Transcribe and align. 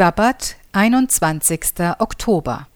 Sabbat, 0.00 0.56
21. 0.72 1.60
Oktober. 1.98 2.66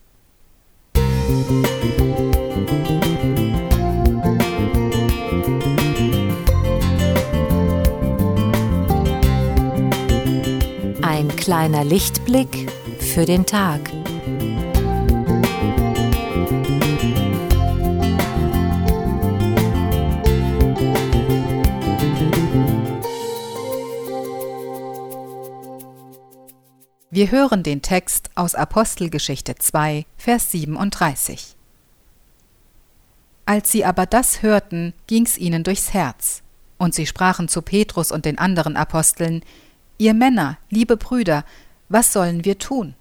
Ein 11.00 11.34
kleiner 11.36 11.82
Lichtblick 11.82 12.70
für 13.00 13.24
den 13.24 13.46
Tag. 13.46 13.80
Wir 27.14 27.30
hören 27.30 27.62
den 27.62 27.80
Text 27.80 28.30
aus 28.34 28.56
Apostelgeschichte 28.56 29.54
2, 29.54 30.04
Vers 30.16 30.50
37. 30.50 31.54
Als 33.46 33.70
sie 33.70 33.84
aber 33.84 34.04
das 34.04 34.42
hörten, 34.42 34.94
ging's 35.06 35.38
ihnen 35.38 35.62
durchs 35.62 35.94
Herz, 35.94 36.42
und 36.76 36.92
sie 36.92 37.06
sprachen 37.06 37.46
zu 37.46 37.62
Petrus 37.62 38.10
und 38.10 38.24
den 38.24 38.38
anderen 38.38 38.76
Aposteln, 38.76 39.44
Ihr 39.96 40.12
Männer, 40.12 40.58
liebe 40.70 40.96
Brüder, 40.96 41.44
was 41.88 42.12
sollen 42.12 42.44
wir 42.44 42.58
tun? 42.58 42.96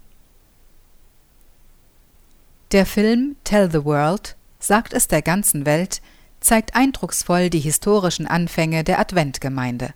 Der 2.72 2.86
Film 2.86 3.36
Tell 3.44 3.72
the 3.72 3.84
World, 3.84 4.36
sagt 4.60 4.94
es 4.94 5.08
der 5.08 5.24
ganzen 5.24 5.66
Welt, 5.66 6.04
zeigt 6.40 6.76
eindrucksvoll 6.76 7.50
die 7.50 7.62
historischen 7.62 8.28
Anfänge 8.28 8.84
der 8.84 9.00
Adventgemeinde. 9.00 9.96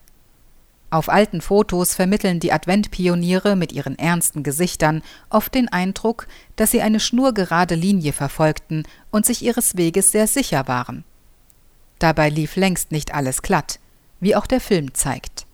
Auf 0.89 1.09
alten 1.09 1.41
Fotos 1.41 1.95
vermitteln 1.95 2.39
die 2.39 2.53
Adventpioniere 2.53 3.57
mit 3.57 3.73
ihren 3.73 3.99
ernsten 3.99 4.41
Gesichtern 4.41 5.01
oft 5.29 5.53
den 5.53 5.67
Eindruck, 5.67 6.27
dass 6.55 6.71
sie 6.71 6.81
eine 6.81 7.01
schnurgerade 7.01 7.75
Linie 7.75 8.13
verfolgten 8.13 8.83
und 9.11 9.25
sich 9.25 9.41
ihres 9.41 9.75
Weges 9.75 10.11
sehr 10.13 10.27
sicher 10.27 10.67
waren. 10.67 11.03
Dabei 11.99 12.29
lief 12.29 12.55
längst 12.55 12.91
nicht 12.91 13.13
alles 13.13 13.41
glatt, 13.41 13.79
wie 14.21 14.35
auch 14.35 14.47
der 14.47 14.61
Film 14.61 14.93
zeigt. 14.93 15.45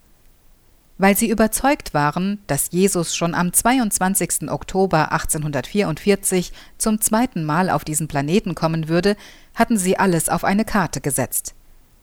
Weil 0.99 1.17
sie 1.17 1.29
überzeugt 1.29 1.95
waren, 1.95 2.39
dass 2.45 2.69
Jesus 2.71 3.15
schon 3.15 3.33
am 3.33 3.51
22. 3.51 4.51
Oktober 4.51 5.11
1844 5.11 6.53
zum 6.77 7.01
zweiten 7.01 7.43
Mal 7.43 7.71
auf 7.71 7.83
diesen 7.83 8.07
Planeten 8.07 8.53
kommen 8.53 8.87
würde, 8.87 9.15
hatten 9.55 9.79
sie 9.79 9.97
alles 9.97 10.29
auf 10.29 10.43
eine 10.43 10.65
Karte 10.65 11.01
gesetzt, 11.01 11.55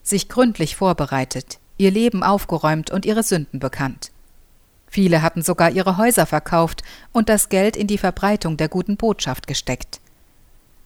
sich 0.02 0.28
gründlich 0.28 0.74
vorbereitet, 0.74 1.59
ihr 1.80 1.90
Leben 1.90 2.22
aufgeräumt 2.22 2.90
und 2.90 3.06
ihre 3.06 3.22
Sünden 3.22 3.58
bekannt. 3.58 4.12
Viele 4.86 5.22
hatten 5.22 5.42
sogar 5.42 5.70
ihre 5.70 5.96
Häuser 5.96 6.26
verkauft 6.26 6.82
und 7.12 7.28
das 7.28 7.48
Geld 7.48 7.76
in 7.76 7.86
die 7.86 7.98
Verbreitung 7.98 8.56
der 8.56 8.68
guten 8.68 8.96
Botschaft 8.96 9.46
gesteckt. 9.46 10.00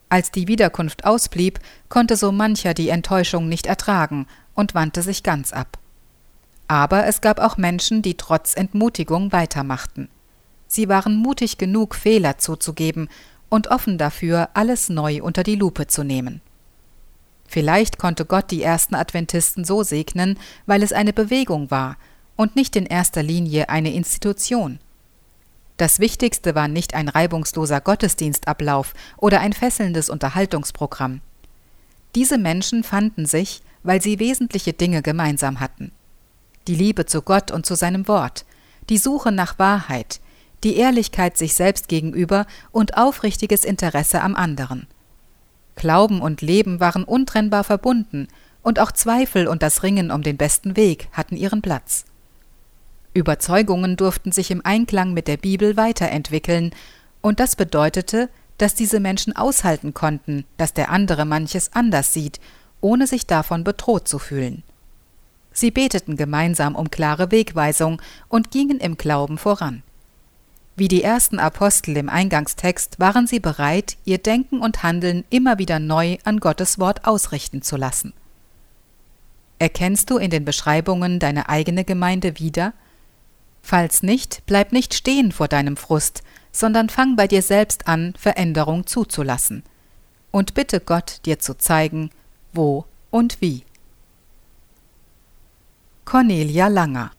Als 0.08 0.30
die 0.30 0.46
Wiederkunft 0.46 1.04
ausblieb, 1.04 1.58
konnte 1.88 2.16
so 2.16 2.30
mancher 2.30 2.74
die 2.74 2.90
Enttäuschung 2.90 3.48
nicht 3.48 3.66
ertragen 3.66 4.26
und 4.54 4.74
wandte 4.74 5.02
sich 5.02 5.22
ganz 5.22 5.52
ab. 5.52 5.78
Aber 6.68 7.06
es 7.06 7.20
gab 7.20 7.40
auch 7.40 7.56
Menschen, 7.56 8.02
die 8.02 8.16
trotz 8.16 8.54
Entmutigung 8.54 9.32
weitermachten. 9.32 10.08
Sie 10.68 10.88
waren 10.88 11.16
mutig 11.16 11.58
genug, 11.58 11.94
Fehler 11.94 12.38
zuzugeben 12.38 13.08
und 13.48 13.68
offen 13.68 13.98
dafür, 13.98 14.50
alles 14.54 14.88
neu 14.88 15.22
unter 15.22 15.42
die 15.42 15.56
Lupe 15.56 15.86
zu 15.86 16.04
nehmen. 16.04 16.40
Vielleicht 17.54 17.98
konnte 17.98 18.24
Gott 18.24 18.50
die 18.50 18.64
ersten 18.64 18.96
Adventisten 18.96 19.64
so 19.64 19.84
segnen, 19.84 20.40
weil 20.66 20.82
es 20.82 20.92
eine 20.92 21.12
Bewegung 21.12 21.70
war 21.70 21.96
und 22.34 22.56
nicht 22.56 22.74
in 22.74 22.84
erster 22.84 23.22
Linie 23.22 23.68
eine 23.68 23.94
Institution. 23.94 24.80
Das 25.76 26.00
Wichtigste 26.00 26.56
war 26.56 26.66
nicht 26.66 26.94
ein 26.94 27.08
reibungsloser 27.08 27.80
Gottesdienstablauf 27.80 28.92
oder 29.18 29.38
ein 29.38 29.52
fesselndes 29.52 30.10
Unterhaltungsprogramm. 30.10 31.20
Diese 32.16 32.38
Menschen 32.38 32.82
fanden 32.82 33.24
sich, 33.24 33.62
weil 33.84 34.02
sie 34.02 34.18
wesentliche 34.18 34.72
Dinge 34.72 35.00
gemeinsam 35.00 35.60
hatten. 35.60 35.92
Die 36.66 36.74
Liebe 36.74 37.06
zu 37.06 37.22
Gott 37.22 37.52
und 37.52 37.64
zu 37.66 37.76
seinem 37.76 38.08
Wort, 38.08 38.46
die 38.88 38.98
Suche 38.98 39.30
nach 39.30 39.60
Wahrheit, 39.60 40.18
die 40.64 40.74
Ehrlichkeit 40.74 41.38
sich 41.38 41.54
selbst 41.54 41.86
gegenüber 41.86 42.48
und 42.72 42.96
aufrichtiges 42.96 43.64
Interesse 43.64 44.22
am 44.22 44.34
anderen. 44.34 44.88
Glauben 45.84 46.22
und 46.22 46.40
Leben 46.40 46.80
waren 46.80 47.04
untrennbar 47.04 47.62
verbunden, 47.62 48.28
und 48.62 48.80
auch 48.80 48.90
Zweifel 48.90 49.46
und 49.46 49.62
das 49.62 49.82
Ringen 49.82 50.10
um 50.10 50.22
den 50.22 50.38
besten 50.38 50.78
Weg 50.78 51.08
hatten 51.12 51.36
ihren 51.36 51.60
Platz. 51.60 52.06
Überzeugungen 53.12 53.98
durften 53.98 54.32
sich 54.32 54.50
im 54.50 54.64
Einklang 54.64 55.12
mit 55.12 55.28
der 55.28 55.36
Bibel 55.36 55.76
weiterentwickeln, 55.76 56.70
und 57.20 57.38
das 57.38 57.54
bedeutete, 57.54 58.30
dass 58.56 58.74
diese 58.74 58.98
Menschen 58.98 59.36
aushalten 59.36 59.92
konnten, 59.92 60.46
dass 60.56 60.72
der 60.72 60.88
andere 60.88 61.26
manches 61.26 61.74
anders 61.74 62.14
sieht, 62.14 62.40
ohne 62.80 63.06
sich 63.06 63.26
davon 63.26 63.62
bedroht 63.62 64.08
zu 64.08 64.18
fühlen. 64.18 64.62
Sie 65.52 65.70
beteten 65.70 66.16
gemeinsam 66.16 66.76
um 66.76 66.90
klare 66.90 67.30
Wegweisung 67.30 68.00
und 68.30 68.50
gingen 68.50 68.80
im 68.80 68.96
Glauben 68.96 69.36
voran. 69.36 69.82
Wie 70.76 70.88
die 70.88 71.04
ersten 71.04 71.38
Apostel 71.38 71.96
im 71.96 72.08
Eingangstext 72.08 72.98
waren 72.98 73.28
sie 73.28 73.38
bereit, 73.38 73.96
ihr 74.04 74.18
Denken 74.18 74.60
und 74.60 74.82
Handeln 74.82 75.24
immer 75.30 75.58
wieder 75.58 75.78
neu 75.78 76.18
an 76.24 76.40
Gottes 76.40 76.80
Wort 76.80 77.06
ausrichten 77.06 77.62
zu 77.62 77.76
lassen. 77.76 78.12
Erkennst 79.60 80.10
du 80.10 80.18
in 80.18 80.30
den 80.30 80.44
Beschreibungen 80.44 81.20
deine 81.20 81.48
eigene 81.48 81.84
Gemeinde 81.84 82.40
wieder? 82.40 82.72
Falls 83.62 84.02
nicht, 84.02 84.42
bleib 84.46 84.72
nicht 84.72 84.94
stehen 84.94 85.30
vor 85.30 85.46
deinem 85.46 85.76
Frust, 85.76 86.24
sondern 86.50 86.88
fang 86.88 87.14
bei 87.14 87.28
dir 87.28 87.42
selbst 87.42 87.86
an, 87.86 88.14
Veränderung 88.18 88.86
zuzulassen. 88.86 89.62
Und 90.32 90.54
bitte 90.54 90.80
Gott, 90.80 91.20
dir 91.24 91.38
zu 91.38 91.56
zeigen, 91.56 92.10
wo 92.52 92.84
und 93.12 93.40
wie. 93.40 93.62
Cornelia 96.04 96.66
Langer 96.66 97.12